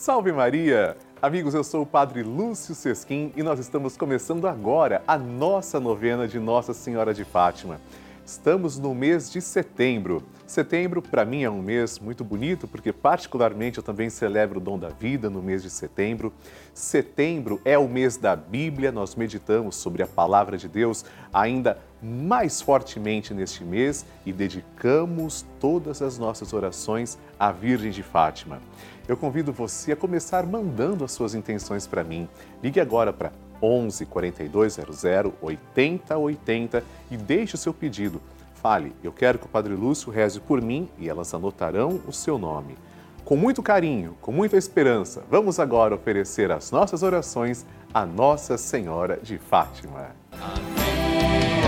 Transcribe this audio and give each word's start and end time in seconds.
Salve 0.00 0.30
Maria! 0.30 0.96
Amigos, 1.20 1.54
eu 1.54 1.64
sou 1.64 1.82
o 1.82 1.86
Padre 1.86 2.22
Lúcio 2.22 2.72
Sesquim 2.72 3.32
e 3.34 3.42
nós 3.42 3.58
estamos 3.58 3.96
começando 3.96 4.46
agora 4.46 5.02
a 5.08 5.18
nossa 5.18 5.80
novena 5.80 6.28
de 6.28 6.38
Nossa 6.38 6.72
Senhora 6.72 7.12
de 7.12 7.24
Fátima. 7.24 7.80
Estamos 8.24 8.78
no 8.78 8.94
mês 8.94 9.28
de 9.28 9.40
setembro. 9.40 10.22
Setembro, 10.46 11.02
para 11.02 11.24
mim, 11.24 11.42
é 11.42 11.50
um 11.50 11.60
mês 11.60 11.98
muito 11.98 12.22
bonito, 12.22 12.68
porque, 12.68 12.92
particularmente, 12.92 13.78
eu 13.78 13.82
também 13.82 14.08
celebro 14.08 14.60
o 14.60 14.62
dom 14.62 14.78
da 14.78 14.88
vida 14.88 15.28
no 15.28 15.42
mês 15.42 15.64
de 15.64 15.70
setembro. 15.70 16.32
Setembro 16.72 17.60
é 17.64 17.76
o 17.76 17.88
mês 17.88 18.16
da 18.16 18.36
Bíblia, 18.36 18.92
nós 18.92 19.16
meditamos 19.16 19.74
sobre 19.74 20.04
a 20.04 20.06
palavra 20.06 20.56
de 20.56 20.68
Deus 20.68 21.04
ainda 21.32 21.76
mais 22.02 22.60
fortemente 22.60 23.34
neste 23.34 23.64
mês 23.64 24.04
e 24.24 24.32
dedicamos 24.32 25.44
todas 25.58 26.00
as 26.02 26.18
nossas 26.18 26.52
orações 26.52 27.18
à 27.38 27.50
Virgem 27.50 27.90
de 27.90 28.02
Fátima. 28.02 28.60
Eu 29.06 29.16
convido 29.16 29.52
você 29.52 29.92
a 29.92 29.96
começar 29.96 30.46
mandando 30.46 31.04
as 31.04 31.12
suas 31.12 31.34
intenções 31.34 31.86
para 31.86 32.04
mim. 32.04 32.28
Ligue 32.62 32.80
agora 32.80 33.12
para 33.12 33.32
11 33.62 34.06
4200 34.06 35.04
8080 35.40 36.84
e 37.10 37.16
deixe 37.16 37.54
o 37.54 37.58
seu 37.58 37.74
pedido. 37.74 38.20
Fale, 38.54 38.92
eu 39.02 39.12
quero 39.12 39.38
que 39.38 39.46
o 39.46 39.48
Padre 39.48 39.74
Lúcio 39.74 40.10
reze 40.12 40.40
por 40.40 40.60
mim 40.60 40.88
e 40.98 41.08
elas 41.08 41.32
anotarão 41.32 42.00
o 42.06 42.12
seu 42.12 42.38
nome. 42.38 42.76
Com 43.24 43.36
muito 43.36 43.62
carinho, 43.62 44.16
com 44.20 44.32
muita 44.32 44.56
esperança, 44.56 45.22
vamos 45.30 45.60
agora 45.60 45.94
oferecer 45.94 46.50
as 46.50 46.70
nossas 46.70 47.02
orações 47.02 47.66
à 47.92 48.06
Nossa 48.06 48.56
Senhora 48.56 49.18
de 49.22 49.38
Fátima. 49.38 50.16
Amém, 50.32 50.77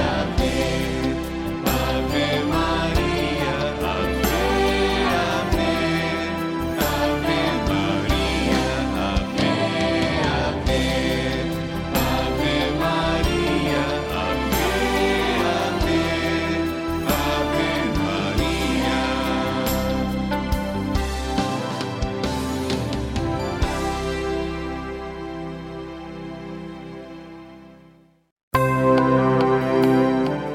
amém. 0.01 0.40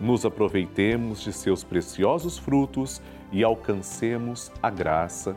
nos 0.00 0.24
aproveitemos 0.24 1.20
de 1.20 1.32
seus 1.32 1.62
preciosos 1.62 2.38
frutos 2.38 3.00
e 3.30 3.42
alcancemos 3.44 4.50
a 4.62 4.70
graça. 4.70 5.36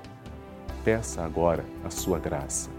Peça 0.83 1.23
agora 1.23 1.65
a 1.83 1.89
sua 1.89 2.19
graça. 2.19 2.69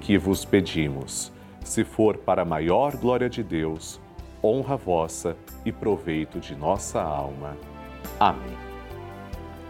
Que 0.00 0.18
vos 0.18 0.44
pedimos, 0.44 1.32
se 1.62 1.84
for 1.84 2.16
para 2.16 2.42
a 2.42 2.44
maior 2.44 2.96
glória 2.96 3.28
de 3.28 3.42
Deus, 3.42 4.00
honra 4.42 4.76
vossa 4.76 5.36
e 5.64 5.70
proveito 5.70 6.40
de 6.40 6.56
nossa 6.56 7.00
alma. 7.00 7.56
Amém. 8.18 8.56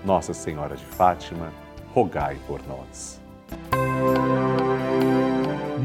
Nossa 0.05 0.33
Senhora 0.33 0.77
de 0.77 0.85
Fátima, 0.85 1.53
rogai 1.93 2.39
por 2.47 2.61
nós. 2.67 3.21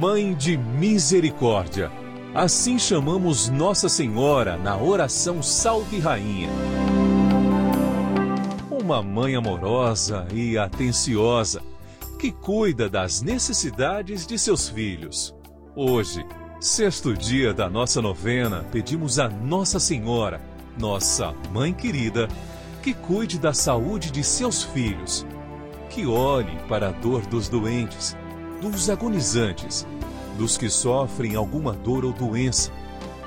Mãe 0.08 0.36
de 0.36 0.56
Misericórdia 0.56 1.92
Assim 2.32 2.78
chamamos 2.78 3.50
Nossa 3.50 3.90
Senhora 3.90 4.56
na 4.56 4.78
oração 4.78 5.42
Salve 5.42 5.98
Rainha. 5.98 6.48
Uma 8.70 9.02
mãe 9.02 9.34
amorosa 9.34 10.28
e 10.32 10.60
atenciosa 10.60 11.60
que 12.20 12.32
cuida 12.32 12.88
das 12.88 13.24
necessidades 13.24 14.28
de 14.28 14.38
seus 14.38 14.70
filhos. 14.70 15.34
Hoje, 15.76 16.24
sexto 16.60 17.12
dia 17.16 17.52
da 17.52 17.68
nossa 17.68 18.00
novena, 18.00 18.64
pedimos 18.72 19.18
a 19.18 19.28
Nossa 19.28 19.80
Senhora, 19.80 20.40
nossa 20.80 21.34
mãe 21.52 21.74
querida, 21.74 22.28
que 22.84 22.94
cuide 22.94 23.40
da 23.40 23.54
saúde 23.54 24.12
de 24.12 24.24
seus 24.24 24.62
filhos, 24.62 25.26
que 25.90 26.06
olhe 26.06 26.56
para 26.70 26.90
a 26.90 26.92
dor 26.92 27.26
dos 27.26 27.50
doentes, 27.50 28.16
dos 28.62 28.88
agonizantes 28.88 29.88
dos 30.38 30.58
que 30.58 30.70
sofrem 30.70 31.36
alguma 31.36 31.74
dor 31.74 32.06
ou 32.06 32.14
doença, 32.14 32.72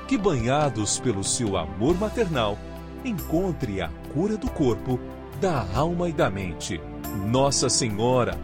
que 0.07 0.17
banhados 0.17 0.99
pelo 0.99 1.23
seu 1.23 1.57
amor 1.57 1.97
maternal, 1.97 2.57
encontre 3.03 3.81
a 3.81 3.89
cura 4.13 4.37
do 4.37 4.49
corpo, 4.49 4.99
da 5.39 5.65
alma 5.75 6.09
e 6.09 6.13
da 6.13 6.29
mente. 6.29 6.79
Nossa 7.27 7.69
Senhora, 7.69 8.37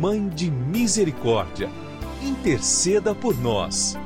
Mãe 0.00 0.28
de 0.28 0.50
Misericórdia, 0.50 1.68
interceda 2.22 3.14
por 3.14 3.38
nós. 3.38 3.96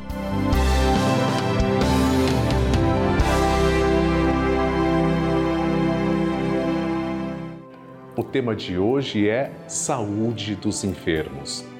O 8.16 8.22
tema 8.22 8.56
de 8.56 8.78
hoje 8.78 9.28
é 9.28 9.52
Saúde 9.68 10.54
dos 10.54 10.84
Enfermos. 10.84 11.75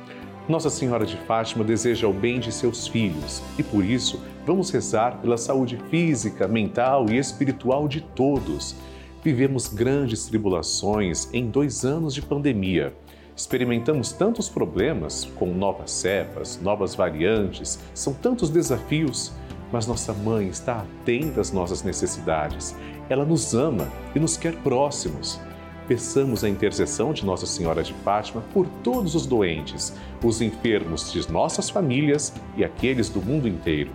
Nossa 0.49 0.71
Senhora 0.71 1.05
de 1.05 1.17
Fátima 1.17 1.65
deseja 1.65 2.07
o 2.07 2.13
bem 2.13 2.39
de 2.39 2.53
seus 2.53 2.87
filhos 2.87 3.43
e 3.59 3.65
por 3.65 3.85
isso 3.85 4.23
vamos 4.47 4.71
rezar 4.71 5.21
pela 5.21 5.37
saúde 5.37 5.77
física, 5.91 6.47
mental 6.47 7.07
e 7.11 7.19
espiritual 7.19 7.89
de 7.89 8.01
todos. 8.01 8.77
Vivemos 9.25 9.67
grandes 9.67 10.27
tribulações 10.27 11.29
em 11.33 11.51
dois 11.51 11.85
anos 11.85 12.15
de 12.15 12.23
pandemia. 12.23 12.95
Experimentamos 13.35 14.13
tantos 14.13 14.49
problemas 14.49 15.25
com 15.35 15.47
novas 15.47 15.91
cepas, 15.91 16.61
novas 16.63 16.95
variantes, 16.95 17.81
são 17.93 18.15
tantos 18.15 18.49
desafios, 18.49 19.33
mas 19.73 19.89
nossa 19.89 20.13
mãe 20.13 20.47
está 20.47 20.79
atenta 20.79 21.41
às 21.41 21.51
nossas 21.51 21.83
necessidades. 21.83 22.73
Ela 23.09 23.25
nos 23.25 23.53
ama 23.53 23.89
e 24.15 24.21
nos 24.21 24.37
quer 24.37 24.55
próximos 24.63 25.41
peçamos 25.87 26.43
a 26.43 26.49
intercessão 26.49 27.13
de 27.13 27.25
Nossa 27.25 27.47
Senhora 27.47 27.83
de 27.83 27.95
Fátima 27.95 28.43
por 28.53 28.67
todos 28.83 29.15
os 29.15 29.27
doentes, 29.27 29.93
os 30.23 30.41
enfermos 30.41 31.13
de 31.13 31.31
nossas 31.31 31.71
famílias 31.71 32.33
e 32.57 32.65
aqueles 32.65 33.09
do 33.09 33.21
mundo 33.23 33.49
inteiro. 33.49 33.91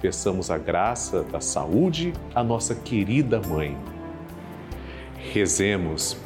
Peçamos 0.00 0.50
a 0.50 0.58
graça 0.58 1.22
da 1.24 1.40
saúde 1.40 2.12
à 2.34 2.42
nossa 2.42 2.74
querida 2.74 3.40
Mãe. 3.48 3.76
Rezemos. 5.32 6.16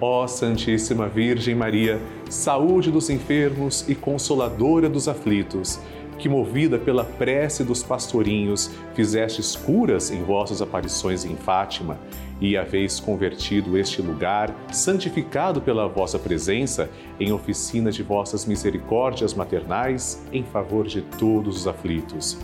Ó 0.00 0.26
Santíssima 0.26 1.08
Virgem 1.08 1.54
Maria, 1.54 2.00
saúde 2.28 2.90
dos 2.90 3.08
enfermos 3.08 3.88
e 3.88 3.94
consoladora 3.94 4.88
dos 4.88 5.06
aflitos, 5.06 5.78
que, 6.18 6.28
movida 6.28 6.76
pela 6.76 7.04
prece 7.04 7.62
dos 7.62 7.84
pastorinhos, 7.84 8.68
fizestes 8.94 9.54
curas 9.54 10.10
em 10.10 10.24
vossas 10.24 10.60
aparições 10.60 11.24
em 11.24 11.36
Fátima 11.36 11.98
e 12.42 12.56
haveis 12.56 12.98
convertido 12.98 13.78
este 13.78 14.02
lugar, 14.02 14.52
santificado 14.72 15.62
pela 15.62 15.86
vossa 15.86 16.18
presença, 16.18 16.90
em 17.20 17.32
oficina 17.32 17.92
de 17.92 18.02
vossas 18.02 18.44
misericórdias 18.44 19.32
maternais 19.32 20.26
em 20.32 20.42
favor 20.42 20.84
de 20.84 21.02
todos 21.02 21.56
os 21.56 21.68
aflitos. 21.68 22.36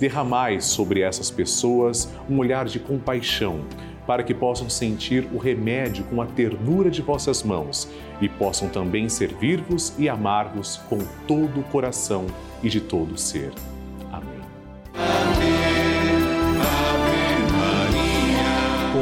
Derramai 0.00 0.62
sobre 0.62 1.02
essas 1.02 1.30
pessoas 1.30 2.10
um 2.28 2.38
olhar 2.38 2.64
de 2.64 2.80
compaixão, 2.80 3.60
para 4.06 4.22
que 4.22 4.34
possam 4.34 4.68
sentir 4.68 5.28
o 5.32 5.38
remédio 5.38 6.04
com 6.04 6.22
a 6.22 6.26
ternura 6.26 6.90
de 6.90 7.02
vossas 7.02 7.42
mãos 7.42 7.88
e 8.20 8.28
possam 8.28 8.68
também 8.68 9.08
servir-vos 9.10 9.94
e 9.98 10.08
amar-vos 10.08 10.78
com 10.88 10.98
todo 11.28 11.60
o 11.60 11.64
coração 11.64 12.26
e 12.62 12.68
de 12.70 12.80
todo 12.80 13.12
o 13.12 13.18
ser. 13.18 13.52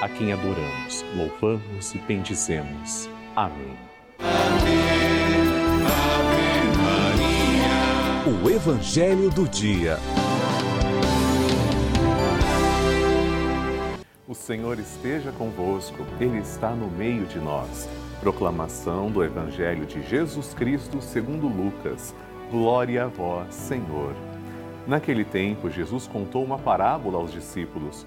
a 0.00 0.08
quem 0.08 0.32
adoramos, 0.32 1.04
louvamos 1.14 1.94
e 1.94 1.98
bendizemos. 1.98 3.08
Amém. 3.34 3.76
Ave, 4.18 4.76
Maria. 6.82 8.42
O 8.44 8.50
Evangelho 8.50 9.30
do 9.30 9.48
Dia. 9.48 9.98
O 14.28 14.34
Senhor 14.34 14.78
esteja 14.78 15.32
convosco, 15.32 16.04
Ele 16.20 16.38
está 16.38 16.70
no 16.70 16.88
meio 16.88 17.24
de 17.24 17.38
nós. 17.38 17.88
Proclamação 18.20 19.10
do 19.10 19.24
Evangelho 19.24 19.86
de 19.86 20.02
Jesus 20.06 20.52
Cristo 20.52 21.00
segundo 21.00 21.46
Lucas. 21.46 22.14
Glória 22.50 23.04
a 23.04 23.08
vós, 23.08 23.54
Senhor. 23.54 24.14
Naquele 24.86 25.24
tempo, 25.24 25.70
Jesus 25.70 26.06
contou 26.06 26.44
uma 26.44 26.58
parábola 26.58 27.18
aos 27.18 27.32
discípulos 27.32 28.06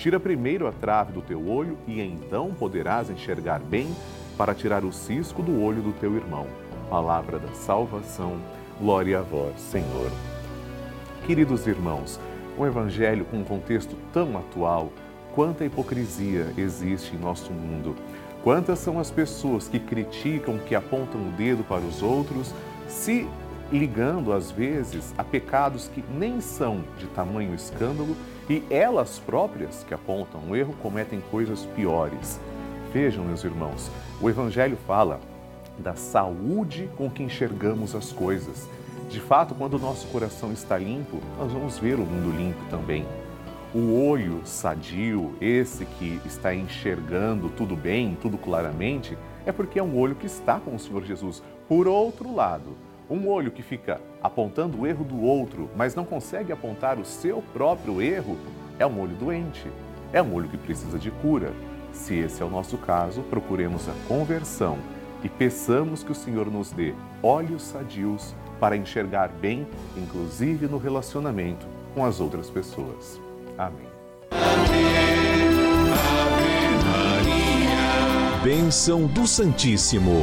Tira 0.00 0.18
primeiro 0.18 0.66
a 0.66 0.72
trave 0.72 1.12
do 1.12 1.20
teu 1.20 1.46
olho 1.46 1.76
e 1.86 2.00
então 2.00 2.54
poderás 2.54 3.10
enxergar 3.10 3.60
bem 3.60 3.94
para 4.34 4.54
tirar 4.54 4.82
o 4.82 4.90
cisco 4.90 5.42
do 5.42 5.62
olho 5.62 5.82
do 5.82 5.92
teu 5.92 6.16
irmão. 6.16 6.46
Palavra 6.88 7.38
da 7.38 7.52
salvação. 7.52 8.38
Glória 8.80 9.18
a 9.18 9.22
vós, 9.22 9.60
Senhor. 9.60 10.10
Queridos 11.26 11.66
irmãos, 11.66 12.18
o 12.56 12.64
Evangelho 12.64 13.26
com 13.26 13.40
um 13.40 13.44
contexto 13.44 13.94
tão 14.10 14.38
atual, 14.38 14.90
quanta 15.34 15.66
hipocrisia 15.66 16.46
existe 16.56 17.14
em 17.14 17.18
nosso 17.18 17.52
mundo. 17.52 17.94
Quantas 18.42 18.78
são 18.78 18.98
as 18.98 19.10
pessoas 19.10 19.68
que 19.68 19.78
criticam, 19.78 20.56
que 20.56 20.74
apontam 20.74 21.20
o 21.20 21.32
dedo 21.32 21.62
para 21.62 21.82
os 21.82 22.02
outros, 22.02 22.54
se 22.88 23.28
ligando 23.78 24.32
às 24.32 24.50
vezes 24.50 25.14
a 25.16 25.22
pecados 25.22 25.88
que 25.88 26.02
nem 26.12 26.40
são 26.40 26.82
de 26.98 27.06
tamanho 27.08 27.54
escândalo 27.54 28.16
e 28.48 28.64
elas 28.68 29.18
próprias, 29.18 29.84
que 29.84 29.94
apontam 29.94 30.40
o 30.48 30.56
erro, 30.56 30.74
cometem 30.82 31.20
coisas 31.30 31.64
piores. 31.76 32.40
Vejam, 32.92 33.24
meus 33.24 33.44
irmãos, 33.44 33.88
o 34.20 34.28
Evangelho 34.28 34.76
fala 34.86 35.20
da 35.78 35.94
saúde 35.94 36.90
com 36.96 37.08
que 37.08 37.22
enxergamos 37.22 37.94
as 37.94 38.12
coisas. 38.12 38.68
De 39.08 39.20
fato, 39.20 39.54
quando 39.54 39.74
o 39.74 39.78
nosso 39.78 40.06
coração 40.08 40.52
está 40.52 40.76
limpo, 40.76 41.20
nós 41.38 41.52
vamos 41.52 41.78
ver 41.78 41.94
o 41.94 42.04
mundo 42.04 42.36
limpo 42.36 42.60
também. 42.68 43.06
O 43.72 44.04
olho 44.04 44.40
sadio, 44.44 45.32
esse 45.40 45.84
que 45.84 46.20
está 46.26 46.52
enxergando 46.52 47.48
tudo 47.50 47.76
bem, 47.76 48.18
tudo 48.20 48.36
claramente, 48.36 49.16
é 49.46 49.52
porque 49.52 49.78
é 49.78 49.82
um 49.82 49.96
olho 49.96 50.16
que 50.16 50.26
está 50.26 50.58
com 50.58 50.74
o 50.74 50.78
Senhor 50.78 51.04
Jesus. 51.04 51.40
Por 51.68 51.86
outro 51.86 52.34
lado, 52.34 52.76
um 53.10 53.28
olho 53.28 53.50
que 53.50 53.62
fica 53.62 54.00
apontando 54.22 54.80
o 54.80 54.86
erro 54.86 55.04
do 55.04 55.20
outro, 55.20 55.68
mas 55.76 55.94
não 55.94 56.04
consegue 56.04 56.52
apontar 56.52 56.98
o 56.98 57.04
seu 57.04 57.42
próprio 57.52 58.00
erro, 58.00 58.38
é 58.78 58.86
um 58.86 59.00
olho 59.00 59.16
doente, 59.16 59.66
é 60.12 60.22
um 60.22 60.32
olho 60.32 60.48
que 60.48 60.56
precisa 60.56 60.98
de 60.98 61.10
cura. 61.10 61.52
Se 61.92 62.14
esse 62.14 62.40
é 62.40 62.44
o 62.44 62.50
nosso 62.50 62.78
caso, 62.78 63.22
procuremos 63.22 63.88
a 63.88 63.92
conversão 64.06 64.78
e 65.24 65.28
peçamos 65.28 66.04
que 66.04 66.12
o 66.12 66.14
Senhor 66.14 66.50
nos 66.50 66.70
dê 66.70 66.94
olhos 67.22 67.62
sadios 67.62 68.34
para 68.60 68.76
enxergar 68.76 69.28
bem, 69.28 69.66
inclusive 69.96 70.66
no 70.66 70.78
relacionamento 70.78 71.66
com 71.94 72.04
as 72.04 72.20
outras 72.20 72.48
pessoas. 72.48 73.20
Amém. 73.58 73.88
Ave, 74.30 74.80
Maria. 76.84 77.50
Bênção 78.42 79.06
do 79.06 79.26
Santíssimo. 79.26 80.22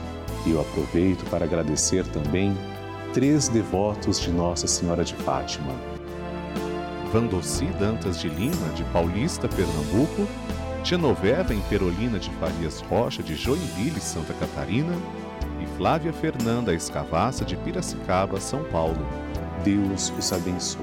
E 0.45 0.51
eu 0.51 0.61
aproveito 0.61 1.23
para 1.29 1.45
agradecer 1.45 2.05
também 2.07 2.57
três 3.13 3.47
devotos 3.47 4.19
de 4.19 4.31
Nossa 4.31 4.67
Senhora 4.67 5.03
de 5.03 5.13
Fátima. 5.15 5.73
Vandoci 7.11 7.65
Dantas 7.79 8.19
de 8.19 8.29
Lima, 8.29 8.69
de 8.75 8.83
Paulista, 8.85 9.47
Pernambuco, 9.47 10.27
Genoveva 10.83 11.53
Imperolina 11.53 12.17
de 12.17 12.29
Farias 12.31 12.81
Rocha, 12.81 13.21
de 13.21 13.35
Joinville, 13.35 13.99
Santa 13.99 14.33
Catarina, 14.33 14.93
e 15.61 15.77
Flávia 15.77 16.11
Fernanda 16.11 16.73
Escavassa, 16.73 17.45
de 17.45 17.55
Piracicaba, 17.55 18.39
São 18.39 18.63
Paulo. 18.65 19.05
Deus 19.63 20.11
os 20.17 20.33
abençoe. 20.33 20.81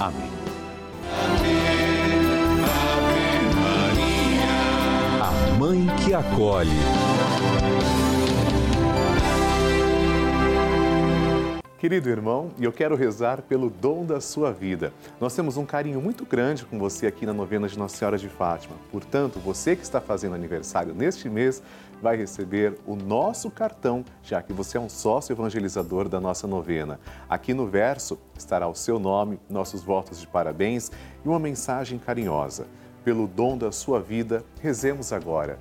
Amém. 0.00 0.30
Ave 1.12 1.78
Maria. 3.60 4.48
A 5.22 5.58
Mãe 5.58 5.86
que 6.04 6.14
acolhe. 6.14 6.70
Querido 11.78 12.10
irmão, 12.10 12.50
e 12.58 12.64
eu 12.64 12.72
quero 12.72 12.96
rezar 12.96 13.40
pelo 13.40 13.70
dom 13.70 14.04
da 14.04 14.20
sua 14.20 14.52
vida. 14.52 14.92
Nós 15.20 15.32
temos 15.36 15.56
um 15.56 15.64
carinho 15.64 16.02
muito 16.02 16.26
grande 16.26 16.64
com 16.64 16.76
você 16.76 17.06
aqui 17.06 17.24
na 17.24 17.32
novena 17.32 17.68
de 17.68 17.78
Nossa 17.78 17.96
Senhora 17.96 18.18
de 18.18 18.28
Fátima. 18.28 18.74
Portanto, 18.90 19.38
você 19.38 19.76
que 19.76 19.84
está 19.84 20.00
fazendo 20.00 20.34
aniversário 20.34 20.92
neste 20.92 21.28
mês 21.28 21.62
vai 22.02 22.16
receber 22.16 22.76
o 22.84 22.96
nosso 22.96 23.48
cartão, 23.48 24.04
já 24.24 24.42
que 24.42 24.52
você 24.52 24.76
é 24.76 24.80
um 24.80 24.88
sócio 24.88 25.32
evangelizador 25.32 26.08
da 26.08 26.20
nossa 26.20 26.48
novena. 26.48 26.98
Aqui 27.30 27.54
no 27.54 27.68
verso 27.68 28.18
estará 28.36 28.66
o 28.66 28.74
seu 28.74 28.98
nome, 28.98 29.38
nossos 29.48 29.80
votos 29.80 30.20
de 30.20 30.26
parabéns 30.26 30.90
e 31.24 31.28
uma 31.28 31.38
mensagem 31.38 31.96
carinhosa. 31.96 32.66
Pelo 33.04 33.28
dom 33.28 33.56
da 33.56 33.70
sua 33.70 34.00
vida, 34.00 34.44
rezemos 34.60 35.12
agora. 35.12 35.60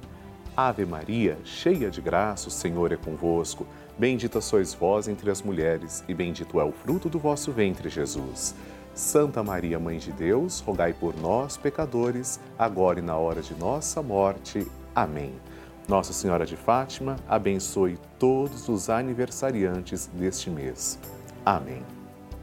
Ave 0.58 0.84
Maria, 0.84 1.38
cheia 1.46 1.92
de 1.92 2.02
graça, 2.02 2.48
o 2.48 2.52
Senhor 2.52 2.92
é 2.92 2.98
convosco. 2.98 3.68
Bendita 3.98 4.40
sois 4.40 4.74
vós 4.74 5.08
entre 5.08 5.32
as 5.32 5.42
mulheres, 5.42 6.04
e 6.08 6.14
bendito 6.14 6.60
é 6.60 6.64
o 6.64 6.72
fruto 6.72 7.10
do 7.10 7.18
vosso 7.18 7.52
ventre, 7.52 7.90
Jesus. 7.90 8.54
Santa 8.94 9.44
Maria, 9.44 9.80
Mãe 9.80 9.98
de 9.98 10.12
Deus, 10.12 10.60
rogai 10.60 10.94
por 10.94 11.16
nós, 11.20 11.58
pecadores, 11.58 12.40
agora 12.58 13.00
e 13.00 13.02
na 13.02 13.18
hora 13.18 13.42
de 13.42 13.56
nossa 13.56 14.02
morte. 14.02 14.66
Amém. 14.94 15.34
Nossa 15.88 16.14
Senhora 16.14 16.46
de 16.46 16.56
Fátima, 16.56 17.16
abençoe 17.28 17.98
todos 18.20 18.68
os 18.68 18.90
aniversariantes 18.90 20.08
deste 20.14 20.50
mês. 20.50 21.00
Amém. 21.46 21.97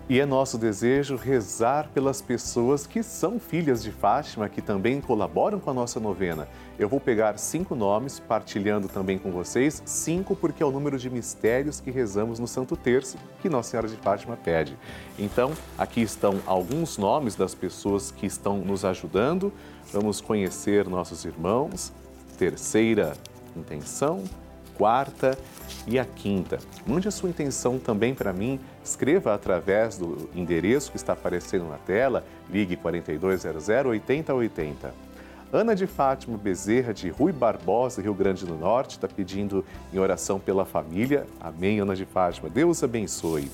E 0.07 0.21
é 0.21 0.27
nosso 0.27 0.59
desejo 0.59 1.17
rezar 1.17 1.89
pelas 1.95 2.21
pessoas 2.21 2.87
que 2.87 3.03
são 3.03 3.41
filhas 3.41 3.83
de 3.83 3.91
Fátima, 3.91 4.51
que 4.51 4.61
também 4.61 5.01
colaboram 5.01 5.59
com 5.59 5.71
a 5.71 5.75
nossa 5.75 5.99
novena. 5.99 6.47
Eu 6.79 6.91
vou 6.91 7.01
pegar 7.01 7.39
cinco 7.39 7.75
nomes, 7.75 8.21
partilhando 8.21 8.87
também 8.87 9.17
com 9.17 9.31
vocês, 9.31 9.83
cinco 9.87 10.37
porque 10.37 10.63
é 10.63 10.67
o 10.67 10.71
número 10.71 10.99
de 10.99 11.09
mistérios 11.09 11.81
que 11.81 11.91
rezamos 11.91 12.39
no 12.39 12.47
Santo 12.47 12.77
Terço, 12.77 13.17
que 13.41 13.49
Nossa 13.49 13.71
Senhora 13.71 13.89
de 13.89 13.97
Fátima 13.97 14.37
pede. 14.37 14.77
Então, 15.19 15.53
aqui 15.79 16.03
estão 16.03 16.39
alguns 16.45 16.99
nomes 16.99 17.35
das 17.35 17.55
pessoas 17.55 18.11
que 18.11 18.27
estão 18.27 18.59
nos 18.59 18.85
ajudando. 18.85 19.51
Vamos 19.91 20.21
conhecer 20.21 20.87
nossos 20.87 21.25
irmãos. 21.25 21.95
Terceira 22.37 23.15
intenção, 23.57 24.23
quarta 24.77 25.37
e 25.87 25.99
a 25.99 26.05
quinta. 26.05 26.59
Mande 26.87 27.09
a 27.09 27.11
sua 27.11 27.29
intenção 27.29 27.79
também 27.79 28.15
para 28.15 28.33
mim, 28.33 28.59
escreva 28.83 29.35
através 29.35 29.97
do 29.99 30.29
endereço 30.35 30.91
que 30.91 30.97
está 30.97 31.13
aparecendo 31.13 31.69
na 31.69 31.79
tela, 31.79 32.25
ligue 32.51 32.77
4200 32.77 33.69
8080. 33.69 34.95
Ana 35.53 35.77
de 35.77 35.87
Fátima 35.87 36.37
Bezerra, 36.37 36.93
de 36.93 37.09
Rui 37.09 37.31
Barbosa, 37.31 38.03
Rio 38.03 38.15
Grande 38.15 38.45
do 38.45 38.57
Norte, 38.57 38.97
está 38.97 39.07
pedindo 39.07 39.65
em 39.93 39.99
oração 39.99 40.41
pela 40.41 40.65
família. 40.65 41.27
Amém, 41.41 41.79
Ana 41.79 41.95
de 41.95 42.05
Fátima. 42.05 42.51
Deus 42.51 42.83
abençoe. 42.83 43.49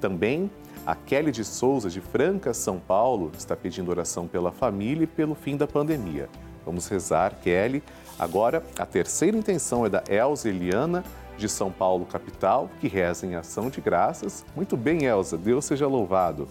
Também 0.00 0.48
a 0.86 0.94
Kelly 0.94 1.32
de 1.32 1.44
Souza, 1.44 1.88
de 1.88 2.00
Franca, 2.00 2.54
São 2.54 2.78
Paulo, 2.78 3.32
está 3.36 3.56
pedindo 3.56 3.90
oração 3.90 4.28
pela 4.28 4.52
família 4.52 5.04
e 5.04 5.06
pelo 5.06 5.34
fim 5.34 5.56
da 5.56 5.66
pandemia. 5.66 6.28
Vamos 6.64 6.86
rezar, 6.88 7.34
Kelly. 7.42 7.82
Agora, 8.18 8.62
a 8.78 8.86
terceira 8.86 9.36
intenção 9.36 9.84
é 9.84 9.88
da 9.88 10.02
Elza 10.08 10.48
Eliana, 10.48 11.04
de 11.36 11.48
São 11.48 11.72
Paulo, 11.72 12.04
capital, 12.06 12.70
que 12.80 12.88
reza 12.88 13.26
em 13.26 13.34
ação 13.34 13.68
de 13.68 13.80
graças. 13.80 14.44
Muito 14.54 14.76
bem, 14.76 15.04
Elza, 15.04 15.36
Deus 15.36 15.64
seja 15.64 15.86
louvado. 15.86 16.46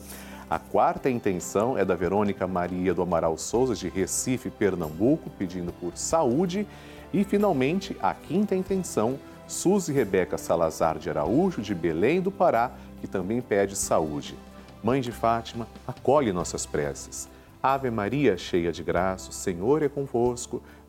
A 0.49 0.59
quarta 0.59 1.09
intenção 1.09 1.77
é 1.77 1.85
da 1.85 1.95
Verônica 1.95 2.45
Maria 2.45 2.93
do 2.93 3.01
Amaral 3.01 3.37
Souza, 3.37 3.73
de 3.73 3.87
Recife, 3.87 4.49
Pernambuco, 4.49 5.29
pedindo 5.29 5.71
por 5.71 5.95
saúde. 5.95 6.67
E, 7.13 7.23
finalmente, 7.23 7.95
a 8.01 8.13
quinta 8.13 8.53
intenção, 8.53 9.17
Suzy 9.47 9.93
Rebeca 9.93 10.37
Salazar 10.37 10.97
de 10.97 11.09
Araújo, 11.09 11.61
de 11.61 11.73
Belém 11.73 12.19
do 12.19 12.31
Pará, 12.31 12.71
que 12.99 13.07
também 13.07 13.39
pede 13.41 13.77
saúde. 13.77 14.37
Mãe 14.83 14.99
de 14.99 15.11
Fátima, 15.11 15.67
acolhe 15.87 16.33
nossas 16.33 16.65
preces. 16.65 17.29
Ave 17.63 17.91
Maria, 17.91 18.37
cheia 18.37 18.71
de 18.71 18.83
graça, 18.83 19.29
o 19.29 19.33
Senhor 19.33 19.83
é 19.83 19.87
convosco. 19.87 20.61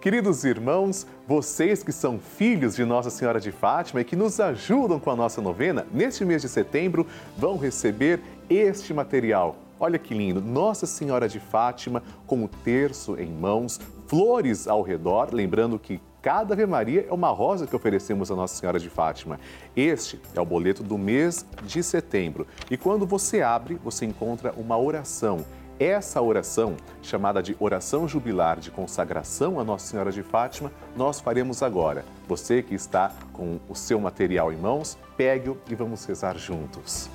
Queridos 0.00 0.44
irmãos, 0.44 1.08
vocês 1.26 1.82
que 1.82 1.90
são 1.90 2.20
filhos 2.20 2.76
de 2.76 2.84
Nossa 2.84 3.10
Senhora 3.10 3.40
de 3.40 3.50
Fátima 3.50 4.00
e 4.00 4.04
que 4.04 4.14
nos 4.14 4.38
ajudam 4.38 5.00
com 5.00 5.10
a 5.10 5.16
nossa 5.16 5.42
novena, 5.42 5.84
neste 5.92 6.24
mês 6.24 6.40
de 6.40 6.48
setembro 6.48 7.04
vão 7.36 7.58
receber 7.58 8.20
este 8.48 8.94
material. 8.94 9.56
Olha 9.80 9.98
que 9.98 10.14
lindo! 10.14 10.40
Nossa 10.40 10.86
Senhora 10.86 11.28
de 11.28 11.40
Fátima 11.40 12.00
com 12.28 12.44
o 12.44 12.48
terço 12.48 13.18
em 13.18 13.26
mãos, 13.26 13.80
flores 14.06 14.68
ao 14.68 14.82
redor, 14.82 15.30
lembrando 15.32 15.80
que 15.80 16.00
cada 16.22 16.54
Ave 16.54 16.64
Maria 16.64 17.06
é 17.08 17.12
uma 17.12 17.30
rosa 17.30 17.66
que 17.66 17.74
oferecemos 17.74 18.30
a 18.30 18.36
Nossa 18.36 18.54
Senhora 18.54 18.78
de 18.78 18.88
Fátima. 18.88 19.40
Este 19.74 20.20
é 20.32 20.40
o 20.40 20.46
boleto 20.46 20.84
do 20.84 20.96
mês 20.96 21.44
de 21.64 21.82
setembro. 21.82 22.46
E 22.70 22.76
quando 22.76 23.04
você 23.04 23.42
abre, 23.42 23.74
você 23.82 24.06
encontra 24.06 24.54
uma 24.56 24.78
oração 24.78 25.44
essa 25.78 26.20
oração, 26.20 26.76
chamada 27.00 27.40
de 27.40 27.56
oração 27.60 28.08
jubilar 28.08 28.58
de 28.58 28.70
consagração 28.70 29.60
a 29.60 29.64
Nossa 29.64 29.86
Senhora 29.86 30.10
de 30.10 30.22
Fátima, 30.22 30.72
nós 30.96 31.20
faremos 31.20 31.62
agora. 31.62 32.04
Você 32.26 32.62
que 32.62 32.74
está 32.74 33.12
com 33.32 33.60
o 33.68 33.74
seu 33.76 34.00
material 34.00 34.52
em 34.52 34.56
mãos, 34.56 34.98
pegue-o 35.16 35.56
e 35.70 35.74
vamos 35.76 36.04
rezar 36.04 36.36
juntos. 36.36 37.08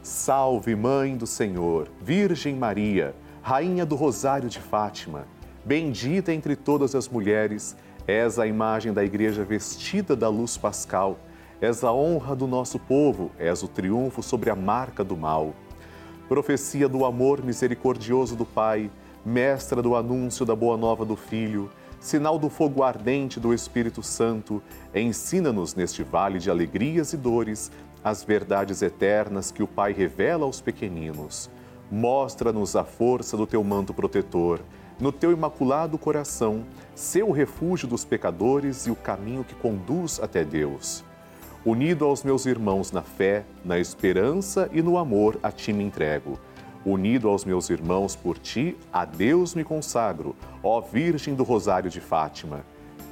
Salve, 0.00 0.76
Mãe 0.76 1.16
do 1.16 1.26
Senhor, 1.26 1.88
Virgem 2.00 2.54
Maria, 2.54 3.14
Rainha 3.42 3.84
do 3.84 3.96
Rosário 3.96 4.48
de 4.48 4.60
Fátima, 4.60 5.26
bendita 5.64 6.32
entre 6.32 6.54
todas 6.54 6.94
as 6.94 7.08
mulheres, 7.08 7.76
és 8.06 8.38
a 8.38 8.46
imagem 8.46 8.92
da 8.92 9.04
Igreja 9.04 9.44
vestida 9.44 10.14
da 10.14 10.28
luz 10.28 10.56
pascal, 10.56 11.18
és 11.60 11.82
a 11.82 11.92
honra 11.92 12.36
do 12.36 12.46
nosso 12.46 12.78
povo, 12.78 13.32
és 13.38 13.62
o 13.62 13.68
triunfo 13.68 14.22
sobre 14.22 14.50
a 14.50 14.56
marca 14.56 15.02
do 15.02 15.16
mal 15.16 15.52
profecia 16.32 16.88
do 16.88 17.04
amor 17.04 17.44
misericordioso 17.44 18.34
do 18.34 18.46
Pai, 18.46 18.90
mestra 19.22 19.82
do 19.82 19.94
anúncio 19.94 20.46
da 20.46 20.56
boa 20.56 20.78
nova 20.78 21.04
do 21.04 21.14
Filho, 21.14 21.70
sinal 22.00 22.38
do 22.38 22.48
fogo 22.48 22.82
ardente 22.82 23.38
do 23.38 23.52
Espírito 23.52 24.02
Santo, 24.02 24.62
ensina-nos 24.94 25.74
neste 25.74 26.02
vale 26.02 26.38
de 26.38 26.50
alegrias 26.50 27.12
e 27.12 27.18
dores 27.18 27.70
as 28.02 28.24
verdades 28.24 28.80
eternas 28.80 29.50
que 29.50 29.62
o 29.62 29.66
Pai 29.66 29.92
revela 29.92 30.46
aos 30.46 30.58
pequeninos. 30.58 31.50
Mostra-nos 31.90 32.76
a 32.76 32.82
força 32.82 33.36
do 33.36 33.46
teu 33.46 33.62
manto 33.62 33.92
protetor, 33.92 34.58
no 34.98 35.12
teu 35.12 35.32
imaculado 35.32 35.98
coração, 35.98 36.64
seu 36.94 37.30
refúgio 37.30 37.86
dos 37.86 38.06
pecadores 38.06 38.86
e 38.86 38.90
o 38.90 38.96
caminho 38.96 39.44
que 39.44 39.54
conduz 39.54 40.18
até 40.18 40.42
Deus. 40.46 41.04
Unido 41.64 42.04
aos 42.04 42.24
meus 42.24 42.44
irmãos 42.44 42.90
na 42.90 43.02
fé, 43.02 43.44
na 43.64 43.78
esperança 43.78 44.68
e 44.72 44.82
no 44.82 44.98
amor, 44.98 45.38
a 45.42 45.52
ti 45.52 45.72
me 45.72 45.84
entrego. 45.84 46.36
Unido 46.84 47.28
aos 47.28 47.44
meus 47.44 47.70
irmãos 47.70 48.16
por 48.16 48.36
ti, 48.36 48.76
a 48.92 49.04
Deus 49.04 49.54
me 49.54 49.62
consagro, 49.62 50.34
ó 50.60 50.80
Virgem 50.80 51.36
do 51.36 51.44
Rosário 51.44 51.88
de 51.88 52.00
Fátima. 52.00 52.64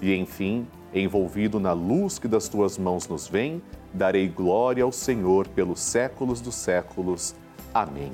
E 0.02 0.12
enfim, 0.16 0.66
envolvido 0.92 1.60
na 1.60 1.72
luz 1.72 2.18
que 2.18 2.26
das 2.26 2.48
tuas 2.48 2.76
mãos 2.76 3.06
nos 3.06 3.28
vem, 3.28 3.62
darei 3.94 4.26
glória 4.26 4.82
ao 4.82 4.90
Senhor 4.90 5.46
pelos 5.46 5.78
séculos 5.78 6.40
dos 6.40 6.56
séculos. 6.56 7.36
Amém. 7.72 8.10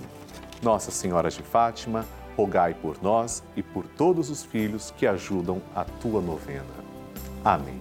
Nossa 0.63 0.91
Senhora 0.91 1.31
de 1.31 1.43
Fátima, 1.43 2.05
rogai 2.37 2.75
por 2.75 3.03
nós 3.03 3.43
e 3.57 3.63
por 3.63 3.87
todos 3.87 4.29
os 4.29 4.45
filhos 4.45 4.93
que 4.99 5.07
ajudam 5.07 5.63
a 5.75 5.85
tua 5.85 6.21
novena. 6.21 6.65
Amém. 7.43 7.81